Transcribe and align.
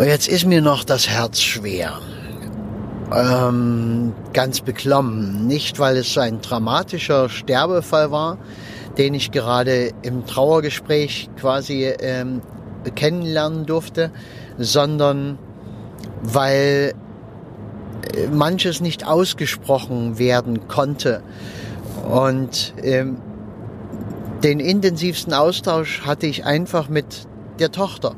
Und 0.00 0.06
jetzt 0.06 0.28
ist 0.28 0.46
mir 0.46 0.62
noch 0.62 0.82
das 0.82 1.10
Herz 1.10 1.42
schwer. 1.42 1.98
Ähm, 3.14 4.14
ganz 4.32 4.62
beklommen. 4.62 5.46
Nicht, 5.46 5.78
weil 5.78 5.98
es 5.98 6.16
ein 6.16 6.40
dramatischer 6.40 7.28
Sterbefall 7.28 8.10
war, 8.10 8.38
den 8.96 9.12
ich 9.12 9.30
gerade 9.30 9.90
im 10.00 10.24
Trauergespräch 10.24 11.28
quasi 11.38 11.84
ähm, 11.84 12.40
kennenlernen 12.94 13.66
durfte, 13.66 14.10
sondern 14.56 15.38
weil 16.22 16.94
äh, 18.16 18.26
manches 18.28 18.80
nicht 18.80 19.06
ausgesprochen 19.06 20.18
werden 20.18 20.66
konnte. 20.66 21.22
Und 22.10 22.72
ähm, 22.82 23.18
den 24.42 24.60
intensivsten 24.60 25.34
Austausch 25.34 26.06
hatte 26.06 26.26
ich 26.26 26.46
einfach 26.46 26.88
mit 26.88 27.26
der 27.58 27.70
Tochter. 27.70 28.14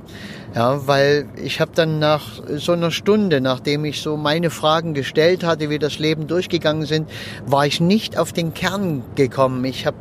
Ja, 0.54 0.86
weil 0.86 1.26
ich 1.42 1.60
habe 1.62 1.72
dann 1.74 1.98
nach 1.98 2.42
so 2.56 2.72
einer 2.72 2.90
Stunde, 2.90 3.40
nachdem 3.40 3.86
ich 3.86 4.02
so 4.02 4.18
meine 4.18 4.50
Fragen 4.50 4.92
gestellt 4.92 5.44
hatte, 5.44 5.70
wie 5.70 5.78
das 5.78 5.98
Leben 5.98 6.26
durchgegangen 6.26 6.84
sind, 6.84 7.08
war 7.46 7.66
ich 7.66 7.80
nicht 7.80 8.18
auf 8.18 8.34
den 8.34 8.52
Kern 8.52 9.02
gekommen. 9.14 9.64
Ich 9.64 9.86
habe 9.86 9.96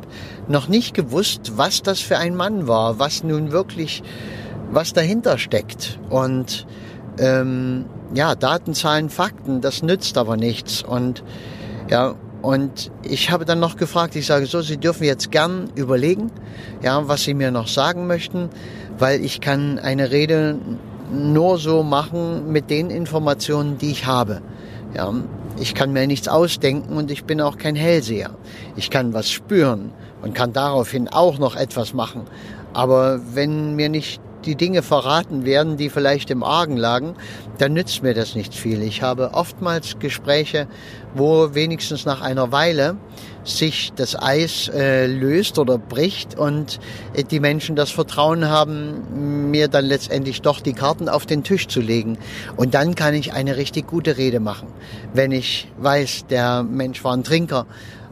noch 0.48 0.68
nicht 0.68 0.92
gewusst, 0.92 1.52
was 1.56 1.80
das 1.80 2.00
für 2.00 2.18
ein 2.18 2.36
Mann 2.36 2.68
war, 2.68 2.98
was 2.98 3.24
nun 3.24 3.50
wirklich, 3.50 4.02
was 4.70 4.92
dahinter 4.92 5.38
steckt. 5.38 5.98
Und 6.10 6.66
ähm, 7.18 7.86
ja, 8.12 8.34
Daten, 8.34 8.74
Zahlen, 8.74 9.08
Fakten, 9.08 9.62
das 9.62 9.82
nützt 9.82 10.18
aber 10.18 10.36
nichts. 10.36 10.82
Und 10.82 11.24
ja, 11.88 12.14
und 12.42 12.90
ich 13.04 13.30
habe 13.30 13.46
dann 13.46 13.60
noch 13.60 13.76
gefragt, 13.76 14.16
ich 14.16 14.26
sage 14.26 14.44
so, 14.44 14.60
Sie 14.60 14.76
dürfen 14.76 15.04
jetzt 15.04 15.30
gern 15.30 15.70
überlegen, 15.76 16.30
ja, 16.82 17.08
was 17.08 17.22
Sie 17.22 17.32
mir 17.32 17.50
noch 17.50 17.68
sagen 17.68 18.06
möchten 18.06 18.50
weil 18.98 19.24
ich 19.24 19.40
kann 19.40 19.78
eine 19.78 20.10
Rede 20.10 20.58
nur 21.12 21.58
so 21.58 21.82
machen 21.82 22.52
mit 22.52 22.70
den 22.70 22.90
Informationen, 22.90 23.78
die 23.78 23.90
ich 23.90 24.06
habe. 24.06 24.40
Ja, 24.94 25.12
ich 25.58 25.74
kann 25.74 25.92
mir 25.92 26.06
nichts 26.06 26.28
ausdenken 26.28 26.96
und 26.96 27.10
ich 27.10 27.24
bin 27.24 27.40
auch 27.40 27.58
kein 27.58 27.76
Hellseher. 27.76 28.30
Ich 28.76 28.90
kann 28.90 29.12
was 29.12 29.30
spüren 29.30 29.92
und 30.22 30.34
kann 30.34 30.52
daraufhin 30.52 31.08
auch 31.08 31.38
noch 31.38 31.56
etwas 31.56 31.94
machen. 31.94 32.22
Aber 32.72 33.20
wenn 33.34 33.76
mir 33.76 33.88
nicht 33.88 34.20
die 34.44 34.56
Dinge 34.56 34.82
verraten 34.82 35.44
werden, 35.44 35.76
die 35.76 35.88
vielleicht 35.88 36.30
im 36.30 36.42
Argen 36.42 36.76
lagen, 36.76 37.14
dann 37.58 37.72
nützt 37.72 38.02
mir 38.02 38.14
das 38.14 38.34
nicht 38.34 38.54
viel. 38.54 38.82
Ich 38.82 39.02
habe 39.02 39.30
oftmals 39.34 39.98
Gespräche, 39.98 40.66
wo 41.14 41.54
wenigstens 41.54 42.04
nach 42.04 42.20
einer 42.20 42.52
Weile 42.52 42.96
sich 43.44 43.92
das 43.96 44.20
Eis 44.20 44.68
äh, 44.68 45.06
löst 45.06 45.58
oder 45.58 45.78
bricht 45.78 46.38
und 46.38 46.78
äh, 47.14 47.24
die 47.24 47.40
Menschen 47.40 47.76
das 47.76 47.90
Vertrauen 47.90 48.48
haben, 48.48 49.50
mir 49.50 49.68
dann 49.68 49.84
letztendlich 49.84 50.42
doch 50.42 50.60
die 50.60 50.72
Karten 50.72 51.08
auf 51.08 51.26
den 51.26 51.42
Tisch 51.42 51.66
zu 51.66 51.80
legen. 51.80 52.18
Und 52.56 52.74
dann 52.74 52.94
kann 52.94 53.14
ich 53.14 53.32
eine 53.32 53.56
richtig 53.56 53.86
gute 53.88 54.16
Rede 54.16 54.40
machen. 54.40 54.68
Wenn 55.12 55.32
ich 55.32 55.68
weiß, 55.78 56.26
der 56.30 56.62
Mensch 56.62 57.02
war 57.04 57.16
ein 57.16 57.24
Trinker 57.24 57.66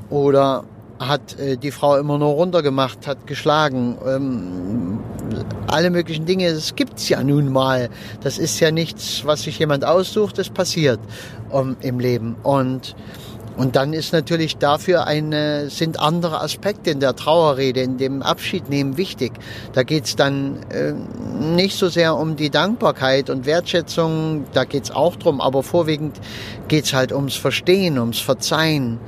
oder 0.09 0.65
hat 1.01 1.39
äh, 1.39 1.57
die 1.57 1.71
Frau 1.71 1.97
immer 1.97 2.19
nur 2.19 2.29
runtergemacht, 2.29 3.07
hat 3.07 3.27
geschlagen, 3.27 3.97
ähm, 4.07 5.01
alle 5.67 5.91
möglichen 5.91 6.27
Dinge. 6.27 6.53
Das 6.53 6.77
gibt's 6.77 7.09
ja 7.09 7.25
nun 7.25 7.51
mal. 7.51 7.89
Das 8.23 8.39
ist 8.39 8.61
ja 8.61 8.71
nichts, 8.71 9.25
was 9.25 9.43
sich 9.43 9.59
jemand 9.59 9.85
aussucht. 9.85 10.39
Das 10.39 10.51
passiert 10.51 11.01
um, 11.51 11.77
im 11.81 11.99
Leben 11.99 12.37
und 12.43 12.95
und 13.57 13.77
dann 13.77 13.93
ist 13.93 14.15
natürlich 14.15 14.57
dafür 14.57 15.07
eine, 15.07 15.69
sind 15.69 16.01
andere 16.01 16.41
Aspekte 16.41 16.93
in 16.93 17.01
der 17.01 17.15
Trauerrede, 17.15 17.83
in 17.83 17.99
dem 17.99 18.23
Abschiednehmen 18.23 18.97
wichtig. 18.97 19.33
Da 19.75 19.83
geht's 19.83 20.17
dann 20.17 20.61
äh, 20.71 20.95
nicht 21.55 21.77
so 21.77 21.91
sehr 21.91 22.17
um 22.17 22.37
die 22.37 22.49
Dankbarkeit 22.49 23.29
und 23.29 23.45
Wertschätzung, 23.45 24.47
da 24.55 24.65
geht's 24.65 24.91
auch 24.91 25.15
drum, 25.17 25.43
aber 25.43 25.63
vorwiegend 25.63 26.19
geht's 26.69 26.95
halt 26.95 27.13
ums 27.13 27.35
Verstehen, 27.35 27.99
ums 27.99 28.19
Verzeihen, 28.19 28.99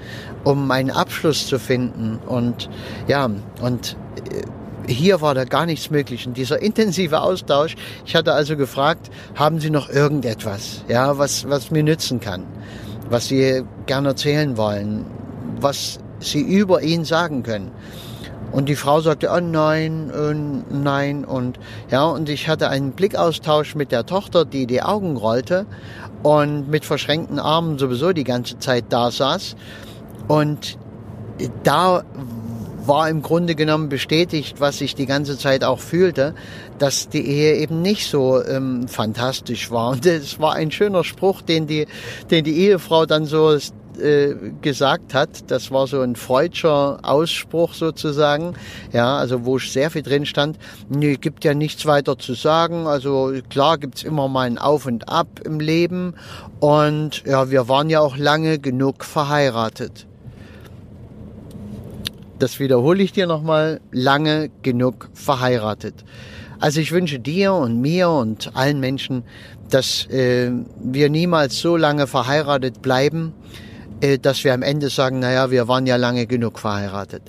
um 0.45 0.71
einen 0.71 0.91
Abschluss 0.91 1.47
zu 1.47 1.59
finden. 1.59 2.19
Und 2.27 2.69
ja, 3.09 3.31
und 3.61 3.97
äh, 4.31 4.43
hier 4.93 5.21
war 5.21 5.35
da 5.35 5.45
gar 5.45 5.67
nichts 5.67 5.91
möglich. 5.91 6.27
Und 6.27 6.37
dieser 6.37 6.61
intensive 6.61 7.21
Austausch, 7.21 7.77
ich 8.05 8.17
hatte 8.17 8.33
also 8.33 8.57
gefragt, 8.57 9.11
haben 9.35 9.61
Sie 9.61 9.71
noch 9.71 9.89
irgendetwas, 9.89 10.85
ja, 10.89 11.19
was, 11.19 11.49
was 11.49 11.71
mir 11.71 11.83
nützen 11.83 12.21
kann? 12.21 12.47
was 13.13 13.29
sie 13.29 13.63
gerne 13.87 14.09
erzählen 14.09 14.57
wollen, 14.57 15.05
was 15.61 15.99
sie 16.19 16.41
über 16.41 16.83
ihn 16.83 17.05
sagen 17.05 17.43
können. 17.43 17.71
Und 18.53 18.69
die 18.69 18.77
Frau 18.77 19.01
sagte, 19.01 19.31
oh 19.35 19.41
nein, 19.41 20.11
äh, 20.11 20.35
nein. 20.75 21.25
Und 21.25 21.59
ja, 21.91 22.05
und 22.05 22.29
ich 22.29 22.49
hatte 22.49 22.69
einen 22.69 22.93
Blickaustausch 22.93 23.75
mit 23.75 23.93
der 23.93 24.05
Tochter, 24.05 24.45
die 24.45 24.67
die 24.67 24.83
Augen 24.83 25.17
rollte 25.17 25.67
und 26.23 26.69
mit 26.69 26.85
verschränkten 26.85 27.39
Armen 27.39 27.79
sowieso 27.79 28.13
die 28.13 28.25
ganze 28.25 28.59
Zeit 28.59 28.87
da 28.91 29.11
saß. 29.11 29.57
Und 30.29 30.79
da 31.65 32.05
war 32.87 33.09
im 33.09 33.23
Grunde 33.23 33.55
genommen 33.55 33.89
bestätigt, 33.89 34.61
was 34.61 34.81
ich 34.81 34.95
die 34.95 35.07
ganze 35.07 35.39
Zeit 35.39 35.65
auch 35.65 35.79
fühlte, 35.79 36.35
dass 36.79 37.09
die 37.09 37.27
Ehe 37.27 37.57
eben 37.57 37.83
nicht 37.83 38.09
so 38.09 38.43
ähm, 38.45 38.89
fantastisch 38.89 39.71
war. 39.71 39.91
Und 39.91 40.07
es 40.07 40.41
war 40.41 40.55
ein 40.55 40.71
schöner 40.71 41.05
Spruch, 41.05 41.43
den 41.43 41.67
die, 41.67 41.87
den 42.31 42.45
die 42.45 42.57
Ehefrau 42.57 43.07
dann 43.07 43.27
so 43.27 43.57
äh, 44.01 44.35
gesagt 44.63 45.15
hat. 45.15 45.51
Das 45.51 45.71
war 45.71 45.87
so 45.87 46.01
ein 46.01 46.17
freudscher 46.17 46.99
Ausspruch 47.03 47.75
sozusagen. 47.75 48.55
Ja, 48.93 49.17
also 49.17 49.45
wo 49.45 49.59
sehr 49.59 49.91
viel 49.91 50.03
drin 50.03 50.27
stand. 50.27 50.59
Nee, 50.89 51.17
gibt 51.17 51.45
ja 51.45 51.55
nichts 51.55 51.87
weiter 51.87 52.19
zu 52.19 52.35
sagen. 52.35 52.87
Also 52.87 53.33
klar 53.49 53.79
gibt's 53.79 54.03
immer 54.03 54.29
mal 54.29 54.47
ein 54.47 54.59
Auf 54.59 54.87
und 54.87 55.09
Ab 55.09 55.41
im 55.45 55.61
Leben. 55.61 56.15
Und 56.59 57.23
ja, 57.27 57.51
wir 57.51 57.69
waren 57.69 57.91
ja 57.91 58.01
auch 58.01 58.17
lange 58.17 58.59
genug 58.59 59.05
verheiratet 59.05 60.07
das 62.43 62.59
wiederhole 62.59 63.03
ich 63.05 63.13
dir 63.13 63.29
nochmal, 63.29 63.81
lange 63.93 64.51
genug 64.63 65.09
verheiratet. 65.15 65.95
Also 66.59 66.81
ich 66.81 66.91
wünsche 66.91 67.21
dir 67.21 67.53
und 67.55 67.81
mir 67.81 68.09
und 68.09 68.51
allen 68.57 68.81
Menschen, 68.81 69.23
dass 69.71 70.07
äh, 70.07 70.51
wir 70.83 71.09
niemals 71.09 71.61
so 71.61 71.77
lange 71.77 72.09
verheiratet 72.09 72.83
bleiben, 72.83 73.33
äh, 74.01 74.19
dass 74.19 74.43
wir 74.43 74.55
am 74.55 74.63
Ende 74.63 74.91
sagen, 74.91 75.21
naja, 75.21 75.53
wir 75.53 75.69
waren 75.69 75.87
ja 75.87 75.95
lange 75.97 76.27
genug 76.27 76.59
verheiratet. 76.59 77.23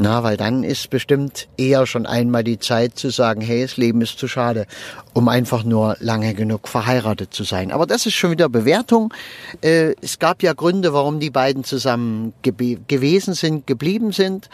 Na, 0.00 0.22
weil 0.22 0.36
dann 0.36 0.62
ist 0.62 0.90
bestimmt 0.90 1.48
eher 1.56 1.84
schon 1.84 2.06
einmal 2.06 2.44
die 2.44 2.60
Zeit 2.60 2.96
zu 2.96 3.10
sagen, 3.10 3.40
hey, 3.40 3.62
das 3.62 3.76
Leben 3.76 4.00
ist 4.00 4.16
zu 4.16 4.28
schade, 4.28 4.66
um 5.12 5.28
einfach 5.28 5.64
nur 5.64 5.96
lange 5.98 6.34
genug 6.34 6.68
verheiratet 6.68 7.34
zu 7.34 7.42
sein. 7.42 7.72
Aber 7.72 7.84
das 7.84 8.06
ist 8.06 8.14
schon 8.14 8.30
wieder 8.30 8.48
Bewertung. 8.48 9.12
Äh, 9.60 9.94
es 10.00 10.20
gab 10.20 10.44
ja 10.44 10.52
Gründe, 10.52 10.92
warum 10.92 11.18
die 11.18 11.30
beiden 11.30 11.64
zusammen 11.64 12.32
gewesen 12.42 13.34
sind, 13.34 13.66
geblieben 13.66 14.12
sind. 14.12 14.48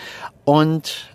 Und 0.46 1.13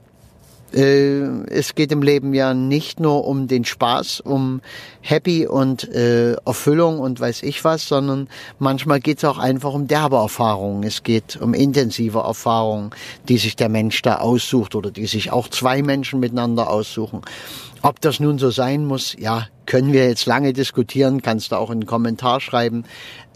es 0.71 1.73
geht 1.75 1.91
im 1.91 2.01
Leben 2.01 2.33
ja 2.33 2.53
nicht 2.53 2.99
nur 2.99 3.25
um 3.25 3.47
den 3.47 3.65
Spaß, 3.65 4.21
um 4.21 4.61
Happy 5.01 5.47
und 5.47 5.87
äh, 5.93 6.33
Erfüllung 6.45 6.99
und 6.99 7.19
weiß 7.19 7.43
ich 7.43 7.63
was, 7.63 7.87
sondern 7.87 8.27
manchmal 8.59 8.99
geht 8.99 9.17
es 9.19 9.25
auch 9.25 9.37
einfach 9.39 9.73
um 9.73 9.87
derbe 9.87 10.17
Erfahrungen. 10.17 10.83
Es 10.83 11.03
geht 11.03 11.39
um 11.41 11.53
intensive 11.53 12.19
Erfahrungen, 12.19 12.91
die 13.27 13.37
sich 13.37 13.55
der 13.55 13.69
Mensch 13.69 14.01
da 14.01 14.17
aussucht 14.17 14.75
oder 14.75 14.91
die 14.91 15.07
sich 15.07 15.31
auch 15.31 15.47
zwei 15.47 15.81
Menschen 15.81 16.19
miteinander 16.19 16.69
aussuchen. 16.69 17.21
Ob 17.81 18.01
das 18.01 18.19
nun 18.19 18.37
so 18.37 18.51
sein 18.51 18.85
muss, 18.85 19.15
ja, 19.17 19.47
können 19.65 19.93
wir 19.93 20.07
jetzt 20.07 20.25
lange 20.25 20.51
diskutieren, 20.53 21.21
kannst 21.21 21.51
du 21.51 21.55
auch 21.55 21.69
einen 21.69 21.85
Kommentar 21.85 22.41
schreiben. 22.41 22.83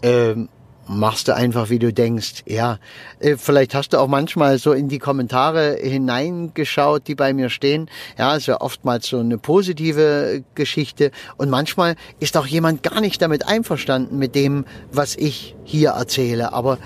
Ähm, 0.02 0.48
machst 0.86 1.28
du 1.28 1.34
einfach, 1.34 1.70
wie 1.70 1.78
du 1.78 1.92
denkst. 1.92 2.42
Ja, 2.46 2.78
äh, 3.20 3.36
vielleicht 3.36 3.74
hast 3.74 3.92
du 3.92 3.98
auch 3.98 4.08
manchmal 4.08 4.58
so 4.58 4.72
in 4.72 4.88
die 4.88 4.98
Kommentare 4.98 5.78
hineingeschaut, 5.80 7.08
die 7.08 7.14
bei 7.14 7.32
mir 7.32 7.50
stehen. 7.50 7.88
Ja, 8.18 8.36
ist 8.36 8.46
ja 8.46 8.60
oftmals 8.60 9.06
so 9.06 9.18
eine 9.18 9.38
positive 9.38 10.44
Geschichte. 10.54 11.10
Und 11.36 11.50
manchmal 11.50 11.96
ist 12.20 12.36
auch 12.36 12.46
jemand 12.46 12.82
gar 12.82 13.00
nicht 13.00 13.20
damit 13.22 13.46
einverstanden 13.46 14.18
mit 14.18 14.34
dem, 14.34 14.64
was 14.92 15.16
ich 15.16 15.54
hier 15.64 15.90
erzähle. 15.90 16.52
Aber 16.52 16.78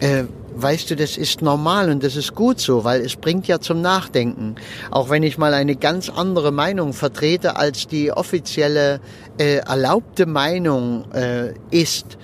äh, 0.00 0.24
weißt 0.56 0.90
du, 0.90 0.96
das 0.96 1.16
ist 1.16 1.42
normal 1.42 1.90
und 1.90 2.02
das 2.02 2.16
ist 2.16 2.34
gut 2.34 2.60
so, 2.60 2.84
weil 2.84 3.00
es 3.00 3.16
bringt 3.16 3.46
ja 3.48 3.60
zum 3.60 3.80
Nachdenken. 3.80 4.56
Auch 4.90 5.10
wenn 5.10 5.22
ich 5.22 5.38
mal 5.38 5.54
eine 5.54 5.76
ganz 5.76 6.08
andere 6.08 6.52
Meinung 6.52 6.92
vertrete, 6.92 7.56
als 7.56 7.86
die 7.86 8.12
offizielle 8.12 9.00
äh, 9.38 9.56
erlaubte 9.56 10.26
Meinung 10.26 11.10
äh, 11.12 11.54
ist, 11.70 12.18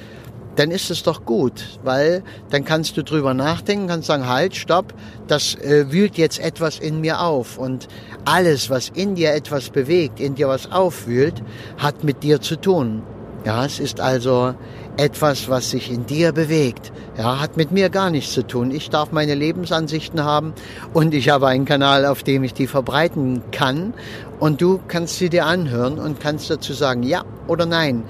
dann 0.60 0.72
ist 0.72 0.90
es 0.90 1.02
doch 1.02 1.24
gut, 1.24 1.64
weil 1.84 2.22
dann 2.50 2.66
kannst 2.66 2.94
du 2.98 3.02
drüber 3.02 3.32
nachdenken, 3.32 3.88
kannst 3.88 4.08
sagen, 4.08 4.28
halt, 4.28 4.54
stopp, 4.54 4.92
das 5.26 5.54
äh, 5.54 5.90
wühlt 5.90 6.18
jetzt 6.18 6.38
etwas 6.38 6.78
in 6.78 7.00
mir 7.00 7.22
auf 7.22 7.56
und 7.56 7.88
alles, 8.26 8.68
was 8.68 8.90
in 8.90 9.14
dir 9.14 9.32
etwas 9.32 9.70
bewegt, 9.70 10.20
in 10.20 10.34
dir 10.34 10.48
was 10.48 10.70
aufwühlt, 10.70 11.42
hat 11.78 12.04
mit 12.04 12.22
dir 12.22 12.42
zu 12.42 12.56
tun. 12.56 13.02
Ja, 13.46 13.64
es 13.64 13.80
ist 13.80 14.00
also 14.00 14.54
etwas, 14.98 15.48
was 15.48 15.70
sich 15.70 15.90
in 15.90 16.04
dir 16.04 16.32
bewegt. 16.32 16.92
Ja, 17.16 17.40
hat 17.40 17.56
mit 17.56 17.72
mir 17.72 17.88
gar 17.88 18.10
nichts 18.10 18.34
zu 18.34 18.46
tun. 18.46 18.70
Ich 18.70 18.90
darf 18.90 19.12
meine 19.12 19.34
Lebensansichten 19.34 20.22
haben 20.22 20.52
und 20.92 21.14
ich 21.14 21.30
habe 21.30 21.46
einen 21.46 21.64
Kanal, 21.64 22.04
auf 22.04 22.22
dem 22.22 22.44
ich 22.44 22.52
die 22.52 22.66
verbreiten 22.66 23.40
kann. 23.50 23.94
Und 24.38 24.60
du 24.60 24.78
kannst 24.88 25.16
sie 25.16 25.30
dir 25.30 25.46
anhören 25.46 25.98
und 25.98 26.20
kannst 26.20 26.50
dazu 26.50 26.74
sagen, 26.74 27.02
ja 27.02 27.24
oder 27.48 27.64
nein. 27.64 28.04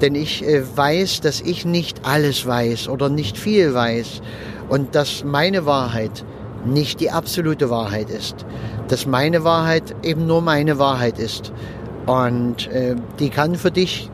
Denn 0.00 0.14
ich 0.14 0.46
äh, 0.46 0.62
weiß, 0.76 1.20
dass 1.20 1.40
ich 1.40 1.64
nicht 1.64 2.04
alles 2.04 2.46
weiß 2.46 2.88
oder 2.88 3.08
nicht 3.08 3.36
viel 3.36 3.74
weiß 3.74 4.20
und 4.68 4.94
dass 4.94 5.24
meine 5.24 5.66
Wahrheit 5.66 6.24
nicht 6.64 7.00
die 7.00 7.10
absolute 7.10 7.70
Wahrheit 7.70 8.10
ist. 8.10 8.44
Dass 8.88 9.06
meine 9.06 9.44
Wahrheit 9.44 9.94
eben 10.02 10.26
nur 10.26 10.42
meine 10.42 10.78
Wahrheit 10.78 11.18
ist. 11.18 11.52
Und 12.06 12.68
äh, 12.68 12.96
die 13.18 13.30
kann 13.30 13.56
für 13.56 13.70
dich 13.70 14.10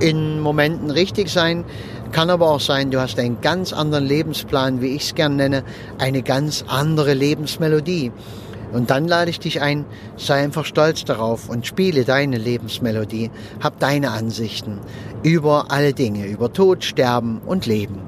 in 0.00 0.40
Momenten 0.40 0.90
richtig 0.90 1.28
sein, 1.28 1.64
kann 2.10 2.28
aber 2.28 2.50
auch 2.50 2.60
sein, 2.60 2.90
du 2.90 3.00
hast 3.00 3.18
einen 3.18 3.40
ganz 3.40 3.72
anderen 3.72 4.04
Lebensplan, 4.04 4.82
wie 4.82 4.96
ich 4.96 5.04
es 5.04 5.14
gern 5.14 5.36
nenne, 5.36 5.64
eine 5.98 6.22
ganz 6.22 6.64
andere 6.68 7.14
Lebensmelodie. 7.14 8.12
Und 8.72 8.90
dann 8.90 9.06
lade 9.06 9.30
ich 9.30 9.38
dich 9.38 9.60
ein, 9.60 9.84
sei 10.16 10.42
einfach 10.42 10.64
stolz 10.64 11.04
darauf 11.04 11.48
und 11.48 11.66
spiele 11.66 12.04
deine 12.04 12.38
Lebensmelodie, 12.38 13.30
hab 13.62 13.78
deine 13.78 14.12
Ansichten 14.12 14.78
über 15.22 15.70
alle 15.70 15.92
Dinge, 15.92 16.26
über 16.26 16.52
Tod, 16.52 16.84
Sterben 16.84 17.40
und 17.44 17.66
Leben. 17.66 17.98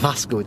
Mach's 0.00 0.28
gut. 0.28 0.46